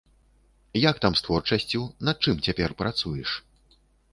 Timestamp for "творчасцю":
1.27-1.83